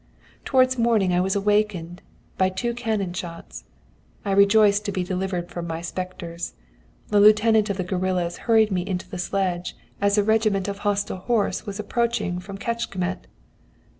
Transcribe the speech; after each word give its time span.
Towards 0.45 0.79
morning 0.79 1.13
I 1.13 1.21
was 1.21 1.35
awakened 1.35 2.01
by 2.35 2.49
two 2.49 2.73
cannon 2.73 3.13
shots. 3.13 3.65
I 4.25 4.31
rejoiced 4.31 4.83
to 4.85 4.91
be 4.91 5.03
delivered 5.03 5.51
from 5.51 5.67
my 5.67 5.81
spectres. 5.81 6.53
The 7.09 7.19
lieutenant 7.19 7.69
of 7.69 7.77
the 7.77 7.83
guerillas 7.83 8.37
hurried 8.49 8.71
me 8.71 8.81
into 8.81 9.07
the 9.07 9.19
sledge, 9.19 9.77
as 10.01 10.17
a 10.17 10.23
regiment 10.23 10.67
of 10.67 10.79
hostile 10.79 11.17
horse 11.17 11.67
was 11.67 11.79
approaching 11.79 12.39
from 12.39 12.57
Kecskemet. 12.57 13.27